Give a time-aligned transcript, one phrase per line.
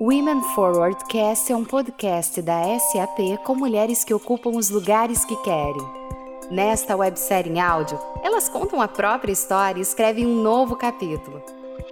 [0.00, 5.36] Women Forward Cast é um podcast da SAP com mulheres que ocupam os lugares que
[5.36, 5.80] querem.
[6.50, 11.40] Nesta websérie em áudio, elas contam a própria história e escrevem um novo capítulo.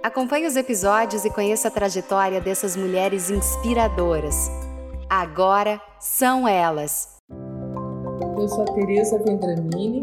[0.03, 4.51] Acompanhe os episódios e conheça a trajetória dessas mulheres inspiradoras.
[5.09, 7.12] Agora são elas.
[8.43, 10.01] Eu sou a Tereza Vendramini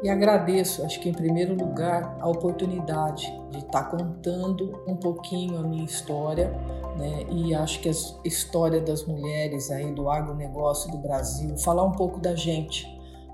[0.00, 5.62] e agradeço, acho que em primeiro lugar, a oportunidade de estar contando um pouquinho a
[5.64, 6.52] minha história
[6.96, 7.24] né?
[7.30, 7.92] E acho que a
[8.24, 12.86] história das mulheres aí do agronegócio do Brasil, falar um pouco da gente,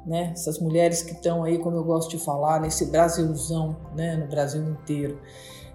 [0.07, 0.31] né?
[0.33, 4.17] Essas mulheres que estão aí, como eu gosto de falar, nesse Brasilzão, né?
[4.17, 5.21] No Brasil inteiro.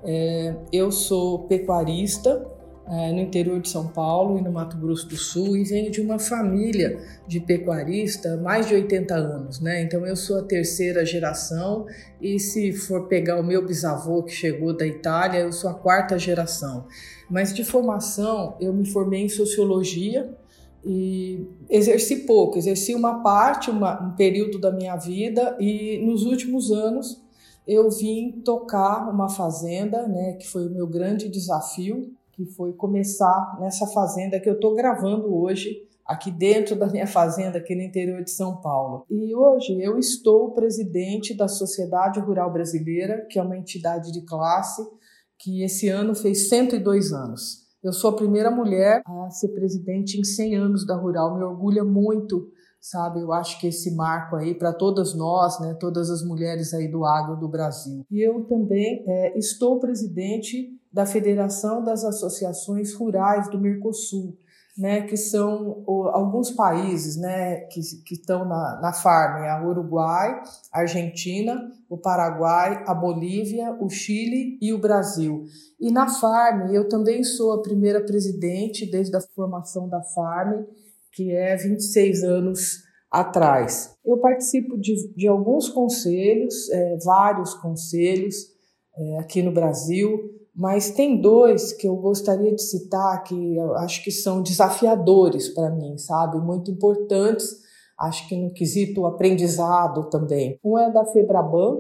[0.03, 2.47] É, eu sou pecuarista,
[2.91, 6.01] é, no interior de São Paulo e no Mato Grosso do Sul e venho de
[6.01, 9.81] uma família de pecuarista mais de 80 anos, né?
[9.81, 11.85] Então eu sou a terceira geração
[12.19, 16.19] e se for pegar o meu bisavô que chegou da Itália, eu sou a quarta
[16.19, 16.85] geração.
[17.29, 20.29] Mas de formação, eu me formei em sociologia
[20.83, 26.71] e exerci pouco, exerci uma parte, uma, um período da minha vida e nos últimos
[26.71, 27.23] anos
[27.65, 32.11] eu vim tocar uma fazenda, né, que foi o meu grande desafio
[32.41, 37.59] que foi começar nessa fazenda que eu estou gravando hoje, aqui dentro da minha fazenda,
[37.59, 39.05] aqui no interior de São Paulo.
[39.09, 44.81] E hoje eu estou presidente da Sociedade Rural Brasileira, que é uma entidade de classe
[45.37, 47.61] que esse ano fez 102 anos.
[47.83, 51.83] Eu sou a primeira mulher a ser presidente em 100 anos da Rural, me orgulha
[51.83, 53.21] muito sabe?
[53.21, 57.05] Eu acho que esse marco aí para todas nós, né, todas as mulheres aí do
[57.05, 58.03] agro do Brasil.
[58.09, 64.37] E eu também é, estou presidente da Federação das Associações Rurais do Mercosul,
[64.77, 65.83] né, que são
[66.13, 72.83] alguns países né, que, que estão na, na farm, a Uruguai, a Argentina, o Paraguai,
[72.87, 75.43] a Bolívia, o Chile e o Brasil.
[75.79, 80.63] E na farm eu também sou a primeira presidente desde a formação da farm,
[81.11, 83.93] que é 26 anos atrás.
[84.05, 88.35] Eu participo de, de alguns conselhos, é, vários conselhos
[88.97, 94.03] é, aqui no Brasil, mas tem dois que eu gostaria de citar que eu acho
[94.03, 96.37] que são desafiadores para mim, sabe?
[96.39, 97.61] Muito importantes,
[97.97, 100.59] acho que no quesito aprendizado também.
[100.63, 101.79] Um é da Febraban,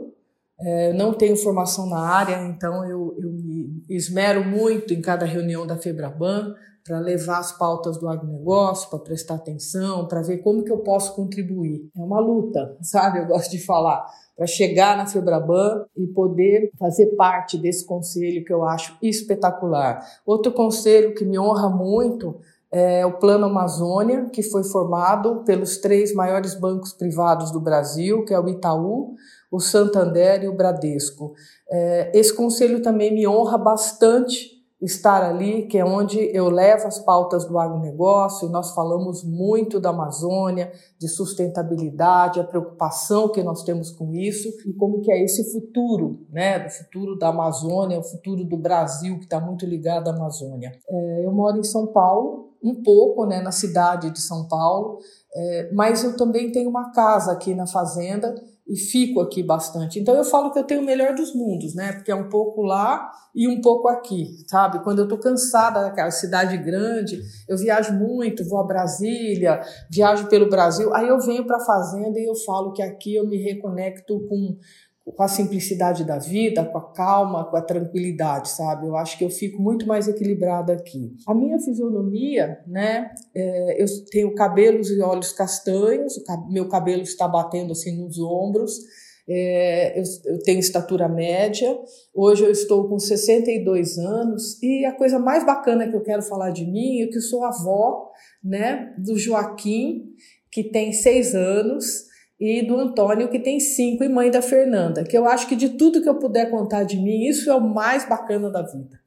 [0.59, 5.65] é, não tenho formação na área, então eu, eu me esmero muito em cada reunião
[5.65, 10.71] da Febraban para levar as pautas do agronegócio, para prestar atenção, para ver como que
[10.71, 11.89] eu posso contribuir.
[11.95, 13.19] É uma luta, sabe?
[13.19, 14.05] Eu gosto de falar
[14.35, 19.99] para chegar na Febraban e poder fazer parte desse conselho que eu acho espetacular.
[20.25, 22.39] Outro conselho que me honra muito
[22.71, 28.33] é o Plano Amazônia, que foi formado pelos três maiores bancos privados do Brasil, que
[28.33, 29.15] é o Itaú,
[29.51, 31.33] o Santander e o Bradesco.
[31.69, 36.97] É, esse conselho também me honra bastante estar ali, que é onde eu levo as
[36.99, 43.91] pautas do agronegócio, nós falamos muito da Amazônia, de sustentabilidade, a preocupação que nós temos
[43.91, 48.43] com isso e como que é esse futuro, né, do futuro da Amazônia, o futuro
[48.43, 50.71] do Brasil, que está muito ligado à Amazônia.
[50.89, 54.97] É, eu moro em São Paulo, um pouco, né, na cidade de São Paulo,
[55.35, 58.33] é, mas eu também tenho uma casa aqui na fazenda
[58.71, 59.99] e fico aqui bastante.
[59.99, 61.91] Então eu falo que eu tenho o melhor dos mundos, né?
[61.91, 64.81] Porque é um pouco lá e um pouco aqui, sabe?
[64.81, 70.49] Quando eu tô cansada daquela cidade grande, eu viajo muito, vou a Brasília, viajo pelo
[70.49, 74.57] Brasil, aí eu venho para fazenda e eu falo que aqui eu me reconecto com
[75.05, 78.87] com a simplicidade da vida, com a calma, com a tranquilidade, sabe?
[78.87, 81.15] Eu acho que eu fico muito mais equilibrada aqui.
[81.27, 83.09] A minha fisionomia, né?
[83.35, 86.13] É, eu tenho cabelos e olhos castanhos,
[86.49, 88.79] meu cabelo está batendo assim nos ombros.
[89.27, 91.77] É, eu, eu, tenho estatura média,
[92.13, 96.49] hoje eu estou com 62 anos e a coisa mais bacana que eu quero falar
[96.49, 98.09] de mim é que eu sou avó
[98.43, 100.03] né, do Joaquim,
[100.51, 102.10] que tem seis anos,
[102.41, 105.69] e do Antônio, que tem cinco, e mãe da Fernanda, que eu acho que de
[105.69, 108.99] tudo que eu puder contar de mim, isso é o mais bacana da vida.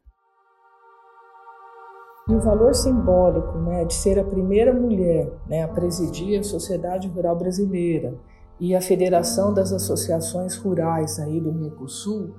[2.28, 7.08] E o valor simbólico né, de ser a primeira mulher né, a presidir a Sociedade
[7.08, 8.16] Rural Brasileira
[8.60, 12.32] e a Federação das Associações Rurais aí do Mercosul,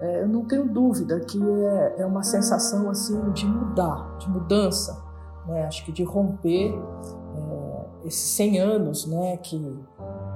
[0.00, 4.98] é, eu não tenho dúvida que é, é uma sensação assim de mudar, de mudança,
[5.46, 9.76] né, acho que de romper é, esses 100 anos né, que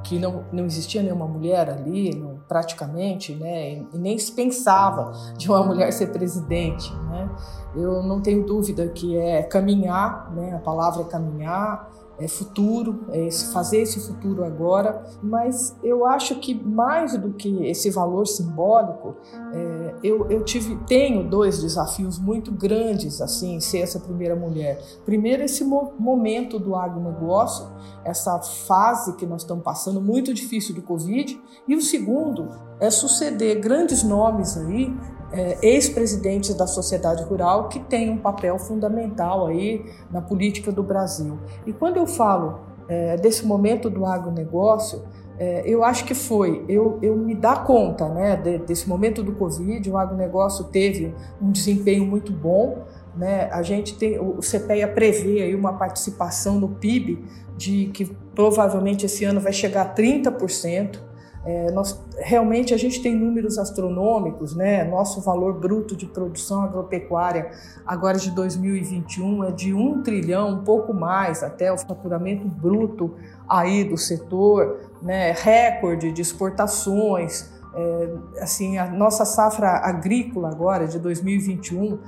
[0.03, 5.49] que não, não existia nenhuma mulher ali, não, praticamente, né, e, nem se pensava de
[5.49, 7.31] uma mulher ser presidente, né.
[7.75, 11.91] Eu não tenho dúvida que é caminhar, né, a palavra é caminhar,
[12.23, 17.67] é, futuro, é esse, fazer esse futuro agora, mas eu acho que mais do que
[17.67, 19.17] esse valor simbólico,
[19.53, 24.81] é, eu, eu tive, tenho dois desafios muito grandes assim, ser essa primeira mulher.
[25.05, 27.67] Primeiro, esse mo momento do agronegócio,
[28.05, 32.49] essa fase que nós estamos passando muito difícil do Covid, e o segundo
[32.79, 34.95] é suceder grandes nomes aí
[35.33, 41.39] é, ex-presidentes da sociedade rural que têm um papel fundamental aí na política do Brasil.
[41.67, 45.03] E quando eu falo é, desse momento do agronegócio,
[45.39, 49.33] é, eu acho que foi eu, eu me dar conta né, de, desse momento do
[49.33, 52.85] Covid, o agronegócio teve um desempenho muito bom.
[53.17, 53.49] Né?
[53.51, 57.25] A gente tem, o CPEA prevê aí uma participação no PIB
[57.57, 58.05] de que
[58.35, 60.99] provavelmente esse ano vai chegar a 30%.
[61.45, 64.85] É, nós, realmente a gente tem números astronômicos, né?
[64.85, 67.51] Nosso valor bruto de produção agropecuária
[67.85, 73.17] agora de 2021 é de um trilhão, um pouco mais, até o faturamento bruto
[73.49, 75.33] aí do setor, né?
[75.33, 81.99] Recorde de exportações, é, assim a nossa safra agrícola agora de 2021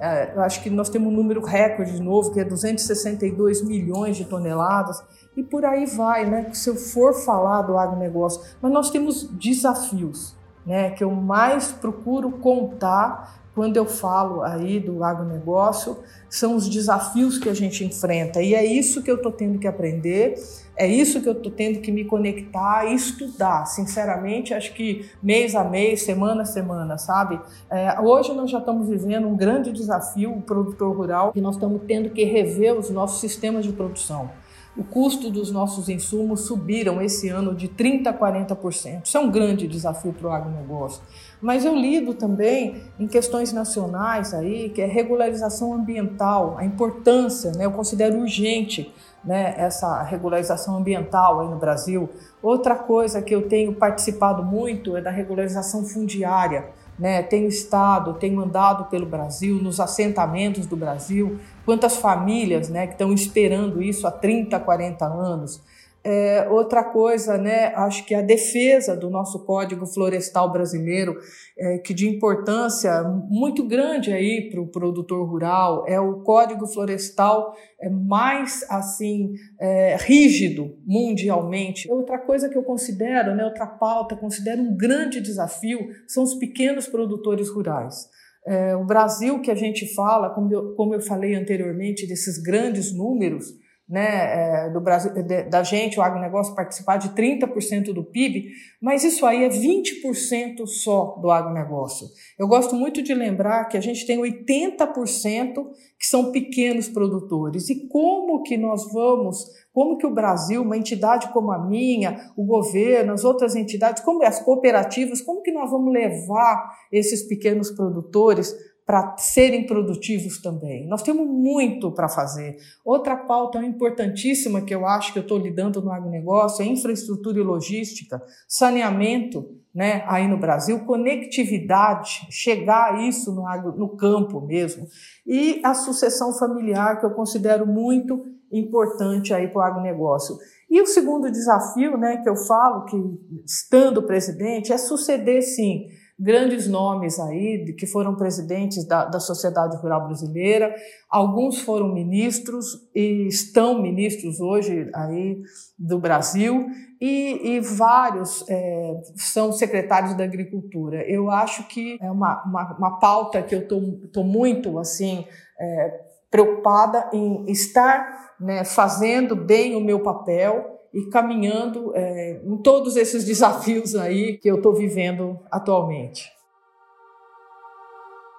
[0.00, 4.24] é, acho que nós temos um número recorde de novo, que é 262 milhões de
[4.24, 5.02] toneladas,
[5.36, 6.50] e por aí vai, né?
[6.52, 10.34] Se eu for falar do agronegócio, mas nós temos desafios,
[10.64, 10.90] né?
[10.90, 15.98] Que eu mais procuro contar quando eu falo aí do agronegócio,
[16.28, 18.42] são os desafios que a gente enfrenta.
[18.42, 20.34] E é isso que eu estou tendo que aprender,
[20.76, 23.66] é isso que eu estou tendo que me conectar e estudar.
[23.66, 27.40] Sinceramente, acho que mês a mês, semana a semana, sabe?
[27.70, 31.80] É, hoje nós já estamos vivendo um grande desafio, o produtor rural, e nós estamos
[31.86, 34.30] tendo que rever os nossos sistemas de produção.
[34.76, 39.02] O custo dos nossos insumos subiram esse ano de 30% a 40%.
[39.04, 41.00] Isso é um grande desafio para o agronegócio.
[41.40, 47.66] Mas eu lido também em questões nacionais aí, que é regularização ambiental, a importância, né,
[47.66, 48.92] eu considero urgente
[49.24, 52.08] né, essa regularização ambiental aí no Brasil.
[52.42, 56.64] Outra coisa que eu tenho participado muito é da regularização fundiária
[56.98, 57.22] né?
[57.22, 63.12] Tenho estado, tenho andado pelo Brasil, nos assentamentos do Brasil, quantas famílias, né, que estão
[63.12, 65.62] esperando isso há 30, 40 anos.
[66.06, 71.16] É, outra coisa, né, acho que a defesa do nosso Código Florestal brasileiro,
[71.58, 77.56] é, que de importância muito grande aí para o produtor rural, é o Código Florestal
[77.80, 81.90] é, mais assim é, rígido mundialmente.
[81.90, 86.86] Outra coisa que eu considero, né, outra pauta, considero um grande desafio, são os pequenos
[86.86, 88.10] produtores rurais.
[88.46, 92.92] É, o Brasil que a gente fala, como eu, como eu falei anteriormente, desses grandes
[92.92, 93.46] números,
[93.88, 95.12] né, é, do Brasil,
[95.50, 98.48] da gente, o agronegócio, participar de 30% do PIB,
[98.80, 102.06] mas isso aí é 20% só do agronegócio.
[102.38, 105.54] Eu gosto muito de lembrar que a gente tem 80%
[105.98, 107.68] que são pequenos produtores.
[107.68, 112.44] E como que nós vamos, como que o Brasil, uma entidade como a minha, o
[112.44, 118.54] governo, as outras entidades, como as cooperativas, como que nós vamos levar esses pequenos produtores
[118.86, 120.86] para serem produtivos também.
[120.86, 122.56] Nós temos muito para fazer.
[122.84, 127.42] Outra pauta importantíssima que eu acho que eu estou lidando no agronegócio é infraestrutura e
[127.42, 134.86] logística, saneamento, né, aí no Brasil, conectividade, chegar a isso no, agro, no campo mesmo,
[135.26, 138.22] e a sucessão familiar, que eu considero muito
[138.52, 140.36] importante aí para o agronegócio.
[140.70, 142.96] E o segundo desafio, né, que eu falo, que
[143.44, 145.86] estando presidente, é suceder, sim,
[146.18, 150.74] grandes nomes aí que foram presidentes da, da sociedade rural brasileira,
[151.10, 155.42] alguns foram ministros e estão ministros hoje aí
[155.78, 156.66] do Brasil
[157.00, 161.02] e, e vários é, são secretários da agricultura.
[161.08, 165.26] Eu acho que é uma, uma, uma pauta que eu estou muito assim
[165.58, 172.96] é, preocupada em estar né, fazendo bem o meu papel e caminhando é, em todos
[172.96, 176.30] esses desafios aí que eu estou vivendo atualmente.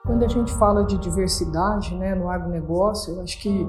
[0.05, 3.67] Quando a gente fala de diversidade né, no agronegócio, eu acho que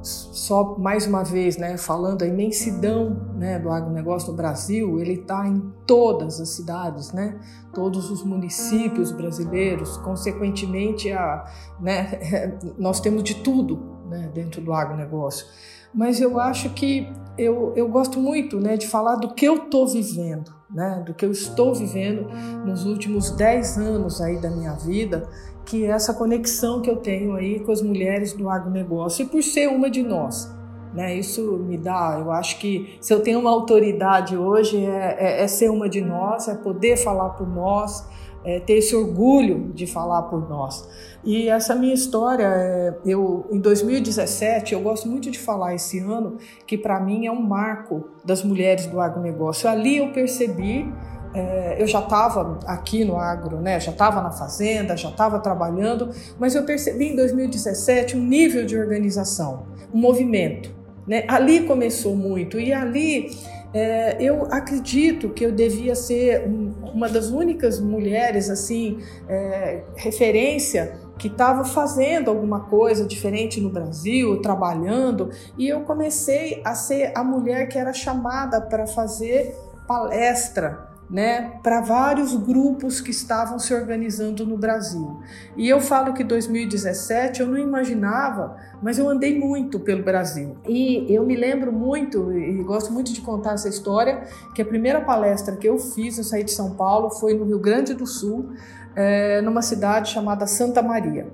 [0.00, 5.46] só mais uma vez, né, falando a imensidão né, do agronegócio no Brasil, ele está
[5.46, 7.38] em todas as cidades, né,
[7.74, 11.44] todos os municípios brasileiros, consequentemente, a,
[11.80, 13.76] né, nós temos de tudo
[14.08, 15.46] né, dentro do agronegócio
[15.94, 17.08] mas eu acho que
[17.38, 21.24] eu, eu gosto muito né, de falar do que eu estou vivendo, né, do que
[21.24, 22.28] eu estou vivendo
[22.64, 25.28] nos últimos 10 anos aí da minha vida,
[25.64, 29.42] que é essa conexão que eu tenho aí com as mulheres do agronegócio e por
[29.42, 30.52] ser uma de nós.
[30.92, 35.42] Né, isso me dá, eu acho que se eu tenho uma autoridade hoje é, é,
[35.42, 38.06] é ser uma de nós, é poder falar por nós,
[38.44, 40.86] é, ter esse orgulho de falar por nós.
[41.24, 46.36] E essa minha história, é, eu em 2017, eu gosto muito de falar esse ano
[46.66, 49.68] que para mim é um marco das mulheres do agronegócio.
[49.68, 50.92] Ali eu percebi
[51.34, 53.80] é, eu já estava aqui no agro, né?
[53.80, 58.78] já estava na fazenda, já estava trabalhando, mas eu percebi em 2017 um nível de
[58.78, 60.70] organização, um movimento.
[61.06, 61.24] Né?
[61.26, 63.36] Ali começou muito, e ali
[63.74, 71.26] é, eu acredito que eu devia ser uma das únicas mulheres, assim, é, referência que
[71.26, 77.68] estava fazendo alguma coisa diferente no Brasil, trabalhando, e eu comecei a ser a mulher
[77.68, 79.56] que era chamada para fazer
[79.88, 85.20] palestra né, para vários grupos que estavam se organizando no Brasil.
[85.56, 90.56] E eu falo que 2017 eu não imaginava, mas eu andei muito pelo Brasil.
[90.66, 95.00] E eu me lembro muito, e gosto muito de contar essa história, que a primeira
[95.00, 98.52] palestra que eu fiz, eu saí de São Paulo, foi no Rio Grande do Sul,
[98.96, 101.28] é, numa cidade chamada Santa Maria.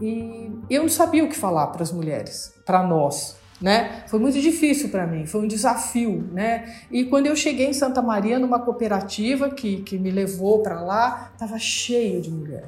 [0.00, 4.02] E eu não sabia o que falar para as mulheres, para nós, né?
[4.08, 6.64] Foi muito difícil para mim, foi um desafio, né?
[6.90, 11.30] E quando eu cheguei em Santa Maria, numa cooperativa que, que me levou para lá,
[11.32, 12.64] estava cheio de mulher.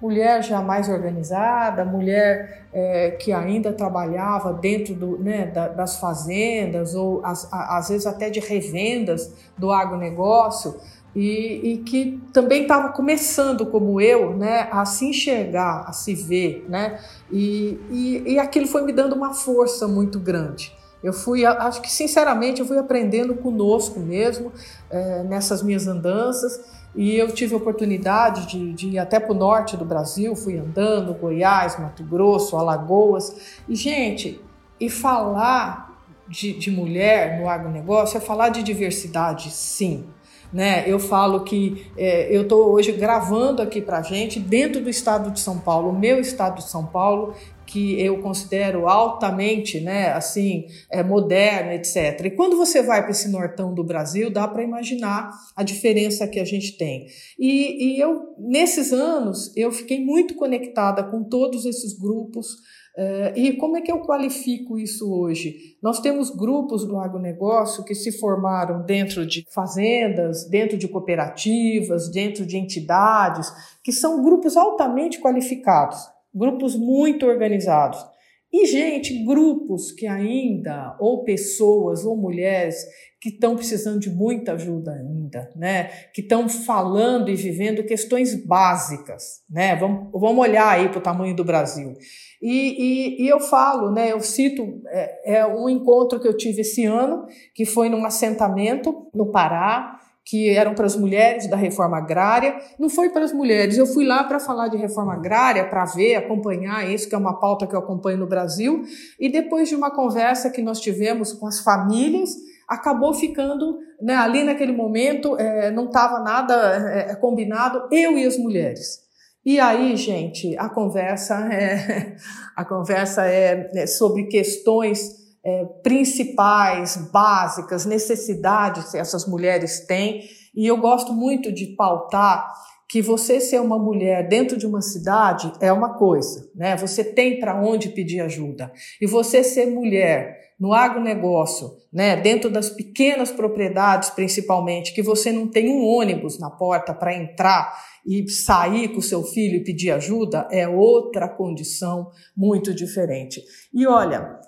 [0.00, 6.94] Mulher já mais organizada, mulher é, que ainda trabalhava dentro do, né, da, das fazendas,
[6.94, 10.76] ou as, às vezes até de revendas do agronegócio,
[11.18, 16.64] e, e que também estava começando, como eu, né, a se enxergar, a se ver,
[16.68, 20.72] né, e, e, e aquilo foi me dando uma força muito grande.
[21.02, 24.52] Eu fui, acho que sinceramente, eu fui aprendendo conosco mesmo,
[24.88, 26.60] é, nessas minhas andanças,
[26.94, 30.56] e eu tive a oportunidade de, de ir até para o norte do Brasil, fui
[30.56, 33.34] andando, Goiás, Mato Grosso, Alagoas,
[33.68, 34.40] e gente,
[34.78, 35.98] e falar
[36.28, 40.06] de, de mulher no agronegócio é falar de diversidade, sim,
[40.52, 40.84] né?
[40.86, 45.40] Eu falo que é, eu estou hoje gravando aqui para gente dentro do estado de
[45.40, 47.34] São Paulo, meu estado de São Paulo,
[47.68, 52.24] que eu considero altamente, né, assim, é, moderno, etc.
[52.24, 56.40] E quando você vai para esse nortão do Brasil, dá para imaginar a diferença que
[56.40, 57.06] a gente tem.
[57.38, 62.56] E, e eu, nesses anos, eu fiquei muito conectada com todos esses grupos,
[62.98, 65.76] Uh, e como é que eu qualifico isso hoje?
[65.80, 72.44] Nós temos grupos do agronegócio que se formaram dentro de fazendas, dentro de cooperativas, dentro
[72.44, 73.52] de entidades,
[73.84, 78.04] que são grupos altamente qualificados, grupos muito organizados.
[78.52, 82.86] E, gente, grupos que ainda, ou pessoas, ou mulheres,
[83.20, 85.90] que estão precisando de muita ajuda ainda, né?
[86.14, 89.74] Que estão falando e vivendo questões básicas, né?
[89.74, 91.94] Vamos, vamos olhar aí para o tamanho do Brasil.
[92.40, 94.12] E, e, e, eu falo, né?
[94.12, 99.08] Eu cito é, é um encontro que eu tive esse ano, que foi num assentamento
[99.12, 99.97] no Pará,
[100.28, 102.60] que eram para as mulheres da reforma agrária.
[102.78, 106.16] Não foi para as mulheres, eu fui lá para falar de reforma agrária, para ver,
[106.16, 108.82] acompanhar isso, que é uma pauta que eu acompanho no Brasil.
[109.18, 112.36] E depois de uma conversa que nós tivemos com as famílias,
[112.68, 116.54] acabou ficando, né, ali naquele momento, é, não estava nada
[116.92, 119.08] é, é, combinado, eu e as mulheres.
[119.46, 122.16] E aí, gente, a conversa é,
[122.54, 130.28] a conversa é, é sobre questões é, principais, básicas, necessidades que essas mulheres têm.
[130.54, 132.52] E eu gosto muito de pautar
[132.86, 136.76] que você ser uma mulher dentro de uma cidade é uma coisa, né?
[136.76, 138.70] Você tem para onde pedir ajuda.
[139.00, 145.46] E você ser mulher no agronegócio, né, dentro das pequenas propriedades principalmente, que você não
[145.46, 147.72] tem um ônibus na porta para entrar
[148.04, 153.40] e sair com o seu filho e pedir ajuda, é outra condição muito diferente.
[153.72, 154.40] E olha,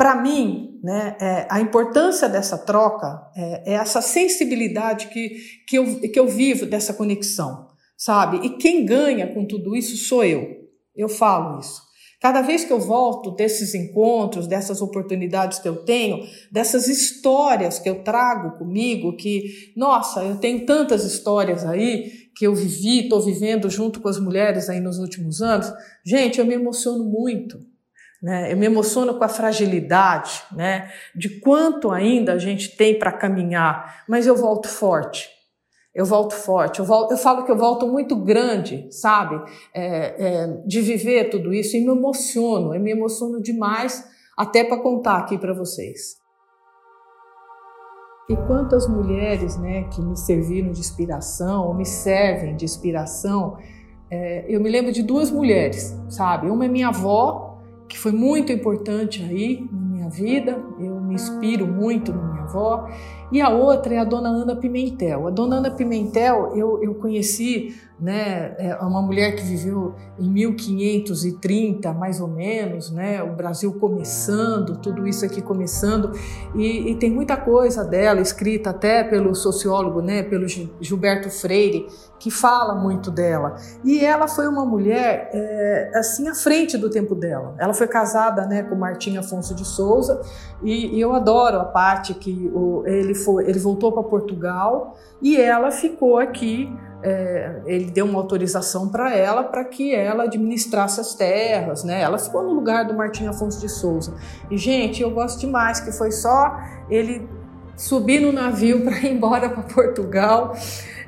[0.00, 5.36] para mim, né, é, a importância dessa troca é, é, essa sensibilidade que,
[5.68, 7.66] que, eu, que eu vivo dessa conexão,
[7.98, 8.38] sabe?
[8.38, 10.56] E quem ganha com tudo isso sou eu.
[10.96, 11.82] Eu falo isso.
[12.18, 17.90] Cada vez que eu volto desses encontros, dessas oportunidades que eu tenho, dessas histórias que
[17.90, 23.68] eu trago comigo, que, nossa, eu tenho tantas histórias aí que eu vivi, estou vivendo
[23.68, 25.70] junto com as mulheres aí nos últimos anos,
[26.02, 27.58] gente, eu me emociono muito
[28.22, 28.52] né?
[28.52, 30.90] Eu me emociono com a fragilidade, né?
[31.14, 35.28] De quanto ainda a gente tem para caminhar, mas eu volto forte.
[35.94, 36.78] Eu volto forte.
[36.78, 39.42] Eu, volto, eu falo que eu volto muito grande, sabe?
[39.74, 42.74] É, é, de viver tudo isso e me emociono.
[42.74, 44.04] Eu me emociono demais,
[44.36, 46.20] até para contar aqui para vocês.
[48.28, 53.56] E quantas mulheres, né, que me serviram de inspiração ou me servem de inspiração?
[54.08, 56.48] É, eu me lembro de duas mulheres, sabe?
[56.48, 57.49] Uma é minha avó
[57.90, 60.64] que foi muito importante aí na minha vida.
[60.78, 62.88] Eu me inspiro muito na minha avó.
[63.32, 65.28] E a outra é a dona Ana Pimentel.
[65.28, 68.54] A dona Ana Pimentel eu, eu conheci né?
[68.56, 73.22] É uma mulher que viveu em 1530, mais ou menos, né?
[73.22, 76.12] O Brasil começando, tudo isso aqui começando,
[76.54, 80.22] e, e, tem muita coisa dela escrita até pelo sociólogo, né?
[80.22, 81.86] Pelo Gilberto Freire,
[82.18, 83.56] que fala muito dela.
[83.84, 87.54] E ela foi uma mulher é, assim à frente do tempo dela.
[87.58, 88.62] Ela foi casada, né?
[88.62, 90.22] Com Martim Afonso de Souza,
[90.62, 95.36] e, e eu adoro a parte que o, ele foi, ele voltou para Portugal e
[95.36, 96.68] ela ficou aqui
[97.02, 102.00] é, ele deu uma autorização para ela para que ela administrasse as terras, né?
[102.02, 104.14] Ela ficou no lugar do Martim Afonso de Souza.
[104.50, 106.58] E gente, eu gosto demais que foi só
[106.90, 107.26] ele
[107.74, 110.54] subir no navio para ir embora para Portugal.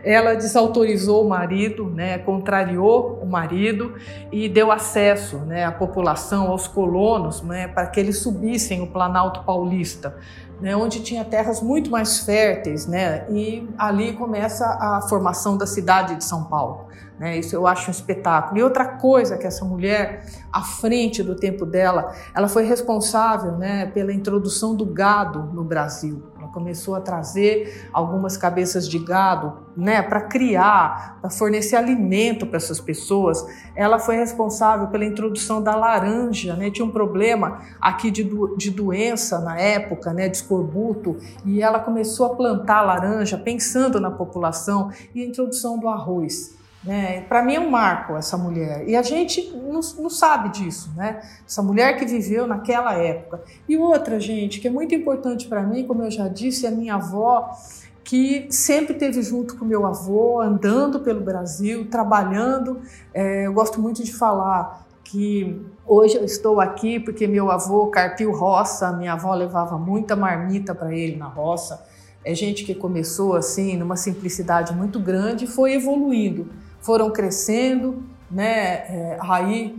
[0.04, 3.94] Ela desautorizou o marido, né, contrariou o marido
[4.30, 9.42] e deu acesso né, à população, aos colonos, né, para que eles subissem o Planalto
[9.44, 10.16] Paulista
[10.62, 16.14] né, onde tinha terras muito mais férteis, né, e ali começa a formação da cidade
[16.14, 16.86] de São Paulo.
[17.18, 18.58] Né, isso eu acho um espetáculo.
[18.58, 23.86] E outra coisa que essa mulher, à frente do tempo dela, ela foi responsável né,
[23.86, 30.20] pela introdução do gado no Brasil começou a trazer algumas cabeças de gado, né, para
[30.20, 33.44] criar, para fornecer alimento para essas pessoas.
[33.74, 36.70] Ela foi responsável pela introdução da laranja, né?
[36.70, 41.80] Tinha um problema aqui de, do, de doença na época, né, de escorbuto, e ela
[41.80, 46.61] começou a plantar laranja pensando na população e a introdução do arroz.
[46.84, 47.20] Né?
[47.22, 48.88] Para mim é um marco essa mulher.
[48.88, 51.22] E a gente não, não, sabe disso, né?
[51.46, 53.40] Essa mulher que viveu naquela época.
[53.68, 56.72] E outra, gente, que é muito importante para mim, como eu já disse, é a
[56.72, 57.56] minha avó,
[58.02, 62.80] que sempre teve junto com meu avô, andando pelo Brasil, trabalhando.
[63.14, 68.32] É, eu gosto muito de falar que hoje eu estou aqui porque meu avô carpiu
[68.32, 71.86] roça, minha avó levava muita marmita para ele na roça.
[72.24, 76.48] É gente que começou assim, numa simplicidade muito grande e foi evoluindo
[76.82, 79.76] foram crescendo, né, é, aí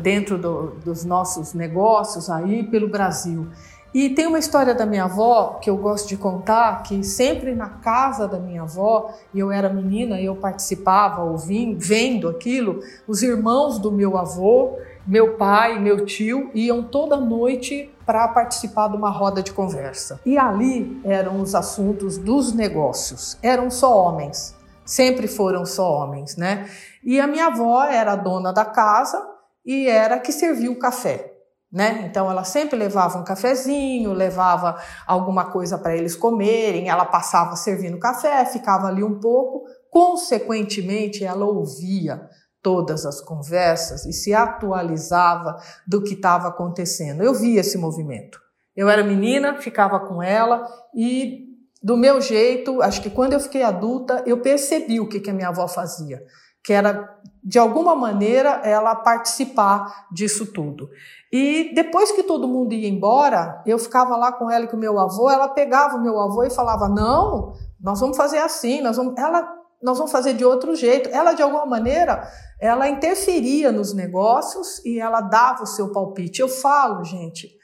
[0.00, 3.48] dentro do, dos nossos negócios aí pelo Brasil.
[3.92, 7.68] E tem uma história da minha avó que eu gosto de contar, que sempre na
[7.68, 13.78] casa da minha avó, e eu era menina, eu participava, ouvindo, vendo aquilo, os irmãos
[13.78, 19.42] do meu avô, meu pai, meu tio iam toda noite para participar de uma roda
[19.42, 20.20] de conversa.
[20.26, 23.38] E ali eram os assuntos dos negócios.
[23.42, 24.55] Eram só homens
[24.86, 26.70] sempre foram só homens, né?
[27.04, 29.20] E a minha avó era a dona da casa
[29.64, 31.32] e era que servia o café.
[31.70, 32.06] Né?
[32.08, 37.98] Então ela sempre levava um cafezinho, levava alguma coisa para eles comerem, ela passava servindo
[37.98, 42.30] café, ficava ali um pouco, consequentemente ela ouvia
[42.62, 47.22] todas as conversas e se atualizava do que estava acontecendo.
[47.22, 48.40] Eu via esse movimento.
[48.74, 51.45] Eu era menina, ficava com ela e
[51.86, 55.32] do meu jeito, acho que quando eu fiquei adulta, eu percebi o que, que a
[55.32, 56.20] minha avó fazia,
[56.64, 57.08] que era,
[57.44, 60.88] de alguma maneira, ela participar disso tudo.
[61.32, 64.80] E depois que todo mundo ia embora, eu ficava lá com ela e com o
[64.80, 68.96] meu avô, ela pegava o meu avô e falava: Não, nós vamos fazer assim, nós
[68.96, 69.14] vamos.
[69.16, 69.48] Ela,
[69.80, 71.08] nós vamos fazer de outro jeito.
[71.10, 72.28] Ela, de alguma maneira,
[72.60, 76.40] ela interferia nos negócios e ela dava o seu palpite.
[76.40, 77.55] Eu falo, gente,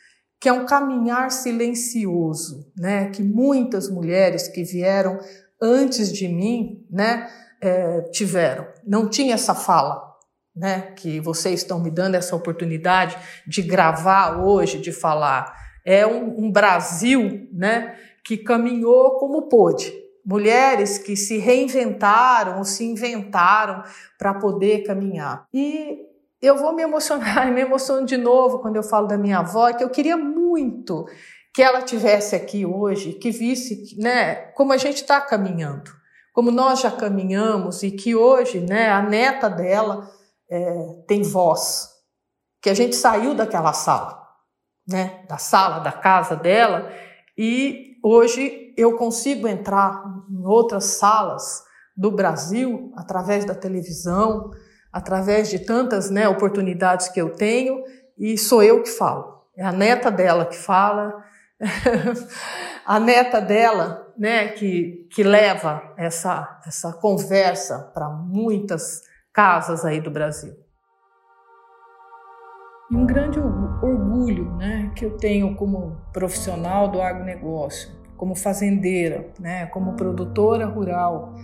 [0.42, 3.10] que é um caminhar silencioso, né?
[3.10, 5.20] Que muitas mulheres que vieram
[5.62, 8.66] antes de mim, né, é, tiveram.
[8.84, 10.02] Não tinha essa fala,
[10.54, 10.92] né?
[10.96, 15.54] Que vocês estão me dando essa oportunidade de gravar hoje, de falar.
[15.86, 17.96] É um, um Brasil, né?
[18.24, 19.92] Que caminhou como pôde.
[20.26, 23.84] Mulheres que se reinventaram ou se inventaram
[24.18, 25.46] para poder caminhar.
[25.54, 26.11] E
[26.42, 29.84] eu vou me emocionar, me emociono de novo quando eu falo da minha avó, que
[29.84, 31.06] eu queria muito
[31.54, 35.90] que ela tivesse aqui hoje, que visse, né, como a gente está caminhando,
[36.32, 40.10] como nós já caminhamos e que hoje, né, a neta dela
[40.50, 41.90] é, tem voz,
[42.60, 44.22] que a gente saiu daquela sala,
[44.88, 46.90] né, da sala da casa dela
[47.36, 51.62] e hoje eu consigo entrar em outras salas
[51.94, 54.50] do Brasil através da televisão,
[54.92, 57.82] através de tantas né, oportunidades que eu tenho,
[58.18, 59.42] e sou eu que falo.
[59.56, 61.24] É a neta dela que fala,
[62.84, 69.02] a neta dela né, que, que leva essa, essa conversa para muitas
[69.32, 70.54] casas aí do Brasil.
[72.90, 79.66] E um grande orgulho né, que eu tenho como profissional do agronegócio, como fazendeira, né,
[79.66, 81.34] como produtora rural,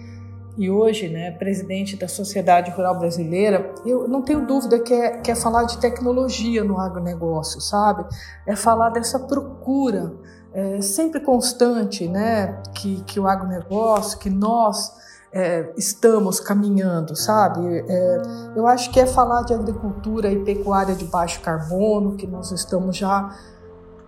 [0.58, 5.30] e hoje, né, presidente da Sociedade Rural Brasileira, eu não tenho dúvida que é, que
[5.30, 8.04] é falar de tecnologia no agronegócio, sabe?
[8.44, 10.12] É falar dessa procura
[10.52, 14.92] é, sempre constante, né, que, que o agronegócio, que nós
[15.32, 17.60] é, estamos caminhando, sabe?
[17.88, 18.22] É,
[18.56, 22.96] eu acho que é falar de agricultura e pecuária de baixo carbono, que nós estamos
[22.96, 23.32] já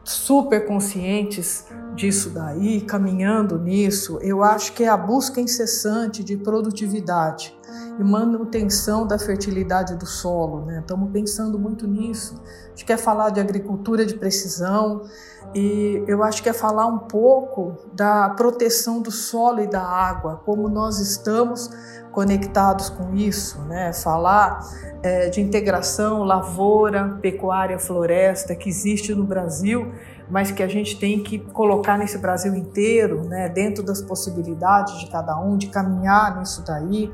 [0.04, 4.18] super conscientes disso daí, caminhando nisso.
[4.22, 7.54] Eu acho que é a busca incessante de produtividade
[7.98, 10.64] e manutenção da fertilidade do solo.
[10.64, 10.80] Né?
[10.80, 12.40] Estamos pensando muito nisso.
[12.66, 15.02] A gente quer falar de agricultura de precisão
[15.54, 20.40] e eu acho que é falar um pouco da proteção do solo e da água,
[20.44, 21.70] como nós estamos
[22.12, 23.92] conectados com isso, né?
[23.92, 24.60] Falar
[25.02, 29.92] é, de integração lavoura, pecuária, floresta que existe no Brasil,
[30.30, 33.48] mas que a gente tem que colocar nesse Brasil inteiro, né?
[33.48, 37.10] Dentro das possibilidades de cada um, de caminhar nisso daí.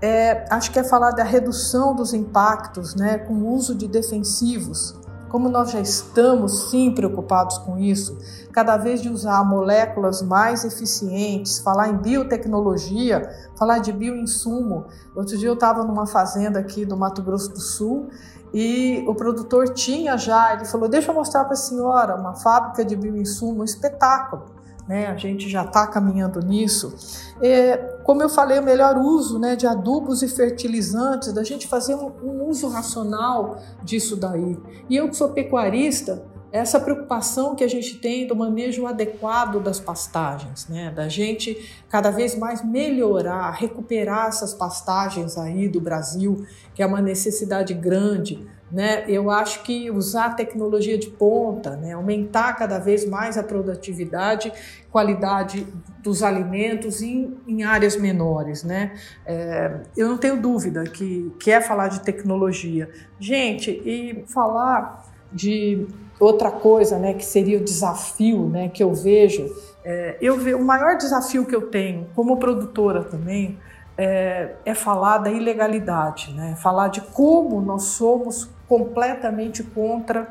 [0.00, 3.18] É, acho que é falar da redução dos impactos, né?
[3.18, 4.94] Com o uso de defensivos
[5.34, 8.16] como nós já estamos sim preocupados com isso,
[8.52, 14.84] cada vez de usar moléculas mais eficientes, falar em biotecnologia, falar de bioinsumo.
[15.12, 18.10] Outro dia eu estava numa fazenda aqui do Mato Grosso do Sul
[18.54, 22.84] e o produtor tinha já, ele falou: Deixa eu mostrar para a senhora uma fábrica
[22.84, 24.54] de bioinsumo, um espetáculo
[24.86, 25.06] né?
[25.06, 26.94] A gente já está caminhando nisso.
[27.40, 31.94] É, como eu falei, o melhor uso né, de adubos e fertilizantes, da gente fazer
[31.94, 34.58] um, um uso racional disso daí.
[34.88, 36.22] E eu que sou pecuarista,
[36.54, 40.92] essa preocupação que a gente tem do manejo adequado das pastagens, né?
[40.94, 47.02] Da gente cada vez mais melhorar, recuperar essas pastagens aí do Brasil, que é uma
[47.02, 49.04] necessidade grande né?
[49.06, 51.92] Eu acho que usar tecnologia de ponta, né?
[51.92, 54.52] aumentar cada vez mais a produtividade,
[54.90, 55.64] qualidade
[56.02, 58.64] dos alimentos em, em áreas menores.
[58.64, 58.94] Né?
[59.24, 62.90] É, eu não tenho dúvida que, que é falar de tecnologia.
[63.20, 65.86] Gente, e falar de
[66.18, 69.50] outra coisa né, que seria o desafio né, que eu vejo,
[69.84, 73.58] é, eu vejo o maior desafio que eu tenho como produtora também
[73.96, 76.56] é, é, falar da ilegalidade, né?
[76.60, 80.28] falar de como nós somos completamente contra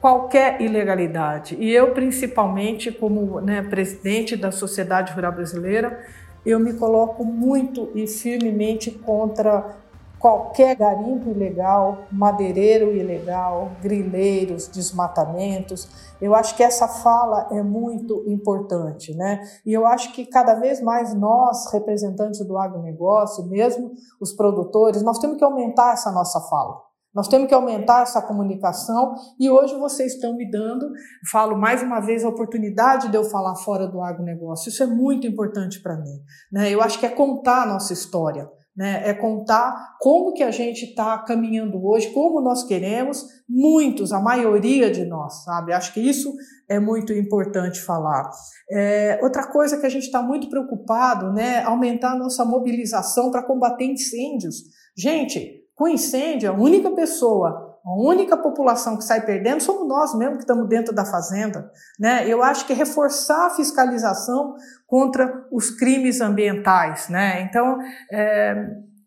[0.00, 1.56] qualquer ilegalidade.
[1.58, 6.04] E eu, principalmente, como né, presidente da Sociedade Rural Brasileira,
[6.44, 9.76] eu me coloco muito e firmemente contra
[10.18, 15.88] qualquer garimpo ilegal, madeireiro ilegal, grileiros, desmatamentos.
[16.20, 19.40] Eu acho que essa fala é muito importante, né?
[19.64, 25.18] E eu acho que cada vez mais nós, representantes do agronegócio, mesmo os produtores, nós
[25.18, 26.88] temos que aumentar essa nossa fala.
[27.14, 30.88] Nós temos que aumentar essa comunicação e hoje vocês estão me dando,
[31.30, 34.68] falo mais uma vez, a oportunidade de eu falar fora do agronegócio.
[34.68, 36.20] Isso é muito importante para mim.
[36.52, 36.70] Né?
[36.70, 38.48] Eu acho que é contar a nossa história.
[38.78, 44.20] Né, é contar como que a gente está caminhando hoje, como nós queremos, muitos, a
[44.20, 45.72] maioria de nós, sabe?
[45.72, 46.32] Acho que isso
[46.68, 48.30] é muito importante falar.
[48.70, 53.42] É, outra coisa que a gente está muito preocupado, né, aumentar a nossa mobilização para
[53.42, 54.62] combater incêndios.
[54.96, 60.34] Gente, com incêndio, a única pessoa, a única população que sai perdendo somos nós mesmo
[60.34, 61.70] que estamos dentro da fazenda.
[61.98, 62.28] Né?
[62.28, 64.54] Eu acho que reforçar a fiscalização
[64.86, 67.08] contra os crimes ambientais.
[67.08, 67.40] Né?
[67.42, 67.78] Então,
[68.12, 68.54] é,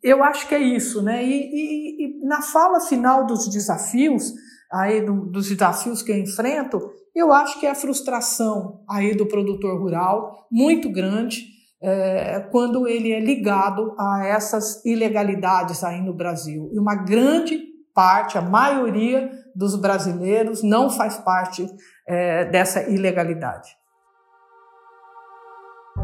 [0.02, 1.04] eu acho que é isso.
[1.04, 1.24] Né?
[1.24, 4.34] E, e, e na fala final dos desafios,
[4.72, 6.82] aí do, dos desafios que eu enfrento,
[7.16, 11.46] eu acho que é a frustração aí do produtor rural muito grande
[11.84, 16.72] é, quando ele é ligado a essas ilegalidades aí no Brasil.
[16.74, 21.68] E uma grande parte, a maioria dos brasileiros não faz parte
[22.08, 23.70] é, dessa ilegalidade.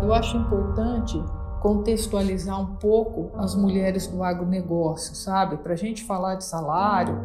[0.01, 1.17] Eu acho importante
[1.61, 5.57] contextualizar um pouco as mulheres do agronegócio, sabe?
[5.57, 7.19] Para a gente falar de salário,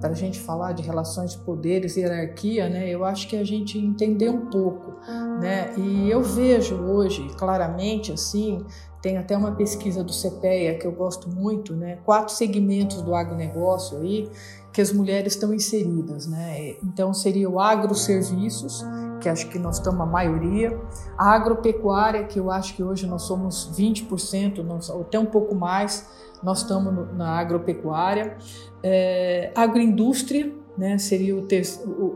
[0.00, 2.88] para a gente falar de relações de poderes, hierarquia, né?
[2.88, 4.94] Eu acho que a gente entender um pouco,
[5.40, 5.72] né?
[5.76, 8.64] E eu vejo hoje claramente assim,
[9.00, 11.98] tem até uma pesquisa do CPEA que eu gosto muito, né?
[12.04, 14.28] Quatro segmentos do agronegócio aí
[14.72, 16.76] que as mulheres estão inseridas, né?
[16.84, 18.84] Então seria o agroserviços,
[19.20, 20.78] que acho que nós estamos a maioria,
[21.16, 26.06] a agropecuária, que eu acho que hoje nós somos 20%, ou até um pouco mais,
[26.42, 28.36] nós estamos na agropecuária,
[28.82, 31.62] é, agroindústria, né, seria o ter,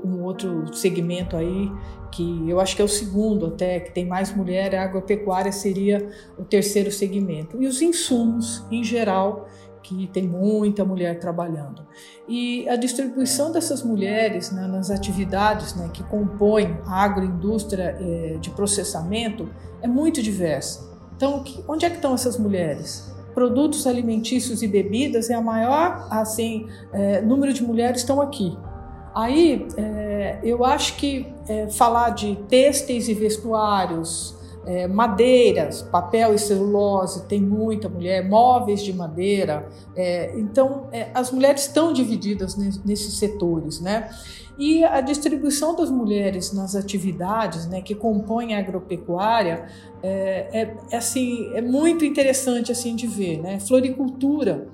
[0.05, 1.70] um outro segmento aí
[2.12, 6.11] que eu acho que é o segundo até, que tem mais mulher, a agropecuária seria
[6.38, 7.61] o terceiro segmento.
[7.61, 9.48] E os insumos, em geral,
[9.83, 11.85] que tem muita mulher trabalhando.
[12.29, 18.51] E a distribuição dessas mulheres né, nas atividades né, que compõem a agroindústria eh, de
[18.51, 19.48] processamento
[19.81, 20.92] é muito diversa.
[21.16, 23.12] Então, onde é que estão essas mulheres?
[23.35, 28.57] Produtos alimentícios e bebidas é a maior, assim, eh, número de mulheres estão aqui.
[29.14, 34.35] Aí é, eu acho que é, falar de têxteis e vestuários,
[34.66, 39.68] é, madeiras, papel e celulose, tem muita mulher, móveis de madeira.
[39.96, 44.11] É, então, é, as mulheres estão divididas nesses setores, né?
[44.59, 49.66] E a distribuição das mulheres nas atividades né, que compõem a agropecuária
[50.03, 53.40] é, é, assim, é muito interessante assim de ver.
[53.40, 53.59] Né?
[53.59, 54.68] Floricultura,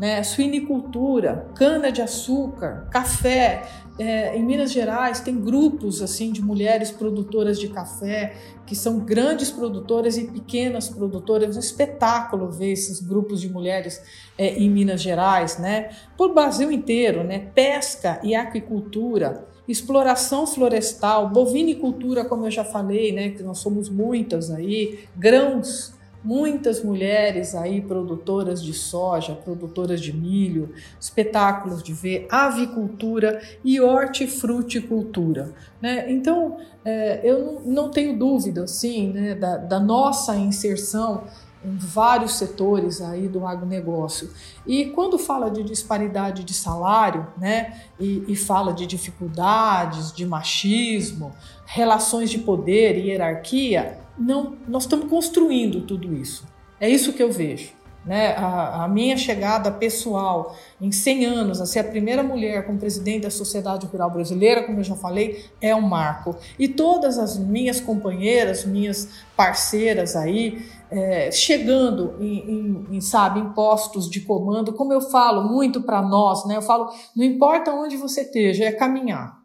[0.00, 3.62] né, suinicultura, cana-de-açúcar, café.
[3.98, 8.34] É, em Minas Gerais tem grupos assim de mulheres produtoras de café
[8.64, 11.54] que são grandes produtoras e pequenas produtoras.
[11.54, 14.02] É um espetáculo ver esses grupos de mulheres
[14.38, 15.90] é, em Minas Gerais, né?
[16.16, 17.50] Por Brasil inteiro, né?
[17.54, 23.30] Pesca e aquicultura, exploração florestal, bovinicultura, como eu já falei, né?
[23.30, 30.74] Que nós somos muitas aí, grãos muitas mulheres aí produtoras de soja, produtoras de milho,
[31.00, 35.52] espetáculos de ver, avicultura e hortifruticultura.
[35.80, 36.10] Né?
[36.10, 41.24] Então, é, eu não, tenho dúvida assim, né, da, da nossa inserção
[41.62, 44.30] em vários setores aí do agronegócio.
[44.66, 51.34] E quando fala de disparidade de salário, né, e, e, fala de dificuldades, de machismo,
[51.66, 56.46] relações de poder e hierarquia, não, nós estamos construindo tudo isso.
[56.78, 57.72] É isso que eu vejo.
[58.04, 58.34] Né?
[58.34, 63.24] A, a, minha chegada pessoal em 100 anos a ser a primeira mulher como presidente
[63.24, 66.34] da Sociedade Rural Brasileira, como eu já falei, é um marco.
[66.58, 73.50] E todas as minhas companheiras, minhas parceiras aí, é, chegando em, em, em, sabe, em
[73.50, 76.56] postos de comando, como eu falo muito para nós, né?
[76.56, 79.39] eu falo, não importa onde você esteja, é caminhar.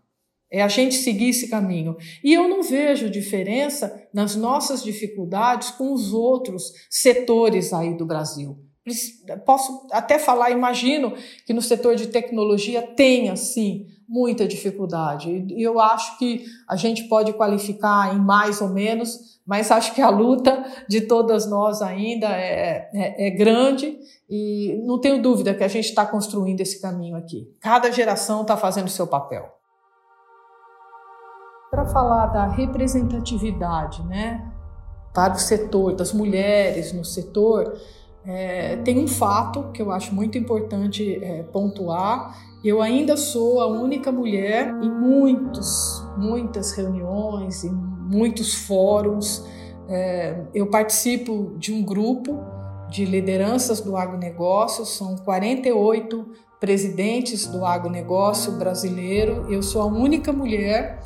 [0.56, 1.98] É a gente seguir esse caminho.
[2.24, 8.58] E eu não vejo diferença nas nossas dificuldades com os outros setores aí do Brasil.
[9.46, 11.14] Posso até falar, imagino
[11.46, 15.46] que no setor de tecnologia tenha, sim, muita dificuldade.
[15.50, 20.02] E eu acho que a gente pode qualificar em mais ou menos, mas acho que
[20.02, 25.66] a luta de todas nós ainda é, é, é grande e não tenho dúvida que
[25.66, 27.46] a gente está construindo esse caminho aqui.
[27.60, 29.55] Cada geração está fazendo o seu papel
[31.76, 34.50] para falar da representatividade, né,
[35.14, 37.74] para o setor, das mulheres no setor,
[38.26, 42.38] é, tem um fato que eu acho muito importante é, pontuar.
[42.64, 49.46] Eu ainda sou a única mulher em muitos, muitas reuniões, em muitos fóruns.
[49.90, 52.40] É, eu participo de um grupo
[52.90, 56.26] de lideranças do agronegócio, são 48
[56.60, 59.46] presidentes do agronegócio brasileiro.
[59.52, 61.00] Eu sou a única mulher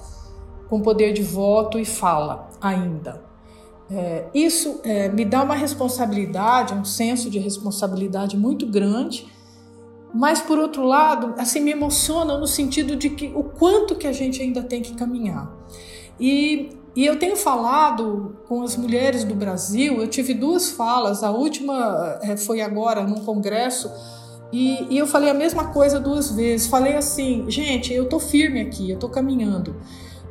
[0.70, 3.22] com poder de voto e fala ainda.
[3.92, 9.28] É, isso é, me dá uma responsabilidade, um senso de responsabilidade muito grande,
[10.14, 14.14] mas por outro lado, assim me emociona no sentido de que o quanto que a
[14.14, 15.52] gente ainda tem que caminhar.
[16.20, 21.32] E, e eu tenho falado com as mulheres do Brasil, eu tive duas falas, a
[21.32, 23.90] última é, foi agora num congresso
[24.52, 26.68] e, e, eu falei a mesma coisa duas vezes.
[26.68, 29.76] Falei assim, gente, eu tô firme aqui, eu tô caminhando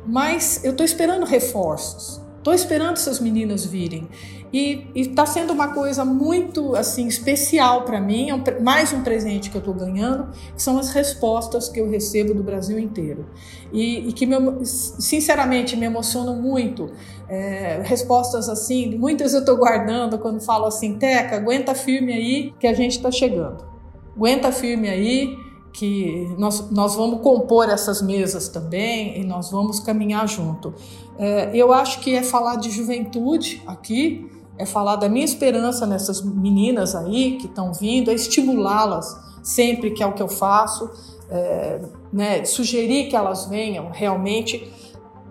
[0.09, 2.21] mas eu estou esperando reforços.
[2.37, 4.07] Estou esperando essas meninas virem.
[4.51, 9.51] E está sendo uma coisa muito assim especial para mim, é um, mais um presente
[9.51, 13.27] que eu estou ganhando, que são as respostas que eu recebo do Brasil inteiro.
[13.71, 16.89] E, e que, me, sinceramente, me emocionam muito.
[17.27, 22.65] É, respostas assim, muitas eu estou guardando quando falo assim, Teca, aguenta firme aí que
[22.65, 23.63] a gente está chegando.
[24.15, 25.37] Aguenta firme aí
[25.73, 30.73] que nós, nós vamos compor essas mesas também e nós vamos caminhar junto.
[31.17, 36.21] É, eu acho que é falar de juventude aqui, é falar da minha esperança nessas
[36.21, 40.89] meninas aí que estão vindo, é estimulá-las sempre que é o que eu faço,
[41.29, 41.79] é,
[42.11, 44.71] né, sugerir que elas venham realmente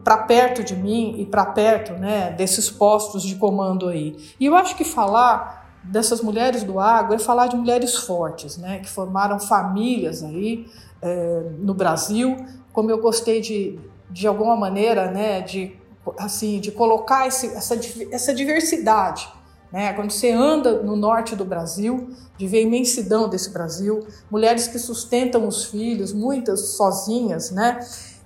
[0.05, 4.17] para perto de mim e para perto né, desses postos de comando aí.
[4.41, 5.58] E eu acho que falar
[5.89, 10.67] dessas mulheres do agro é falar de mulheres fortes, né, que formaram famílias aí
[11.03, 12.37] é, no Brasil.
[12.73, 13.79] Como eu gostei de,
[14.11, 15.77] de alguma maneira, né, de
[16.19, 17.79] assim, de colocar esse, essa,
[18.11, 19.29] essa diversidade,
[19.71, 19.93] né?
[19.93, 24.79] Quando você anda no norte do Brasil, de ver a imensidão desse Brasil, mulheres que
[24.79, 27.81] sustentam os filhos, muitas sozinhas, né?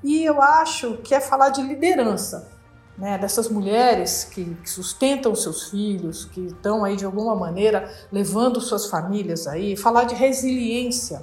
[0.05, 2.48] E eu acho que é falar de liderança,
[2.96, 8.61] né, dessas mulheres que, que, sustentam seus filhos, que estão aí de alguma maneira levando
[8.61, 11.22] suas famílias aí, falar de resiliência.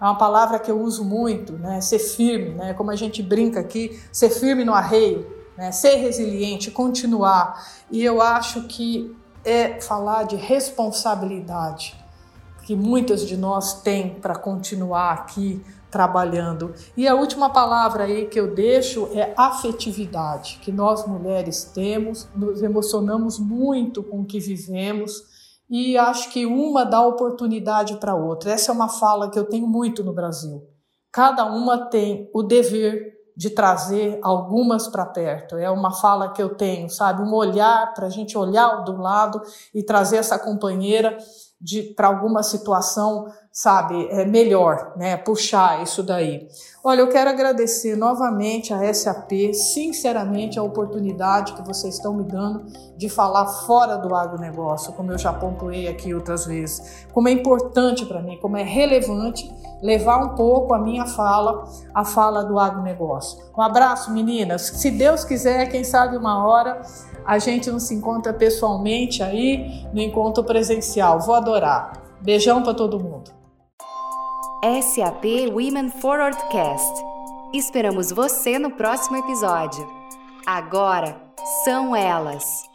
[0.00, 1.80] É uma palavra que eu uso muito, né?
[1.80, 2.72] Ser firme, né?
[2.72, 5.26] Como a gente brinca aqui, ser firme no arreio,
[5.56, 5.72] né?
[5.72, 7.66] Ser resiliente, continuar.
[7.90, 11.96] E eu acho que é falar de responsabilidade.
[12.62, 16.74] que muitas de nós têm para continuar aqui trabalhando.
[16.96, 22.62] E a última palavra aí que eu deixo é afetividade, que nós mulheres temos, nos
[22.62, 25.22] emocionamos muito com o que vivemos
[25.70, 28.52] e acho que uma dá oportunidade para outra.
[28.52, 30.62] Essa é uma fala que eu tenho muito no Brasil.
[31.12, 35.56] Cada uma tem o dever de trazer algumas para perto.
[35.56, 37.22] É uma fala que eu tenho, sabe?
[37.22, 39.40] Um olhar para a gente olhar do lado
[39.72, 41.16] e trazer essa companheira
[41.96, 45.16] para alguma situação, sabe, é melhor, né?
[45.16, 46.46] Puxar isso daí.
[46.84, 52.64] Olha, eu quero agradecer novamente a SAP, sinceramente, a oportunidade que vocês estão me dando
[52.96, 57.06] de falar fora do agronegócio, como eu já pontuei aqui outras vezes.
[57.12, 62.04] Como é importante para mim, como é relevante levar um pouco a minha fala, a
[62.04, 63.38] fala do agronegócio.
[63.56, 64.62] Um abraço, meninas.
[64.62, 66.80] Se Deus quiser, quem sabe uma hora
[67.28, 71.20] a gente não se encontra pessoalmente aí no encontro presencial.
[71.20, 71.92] Vou adorar.
[72.22, 73.30] Beijão para todo mundo.
[74.64, 77.04] SAP Women Forward Cast.
[77.52, 79.86] Esperamos você no próximo episódio.
[80.46, 81.20] Agora
[81.64, 82.66] são elas.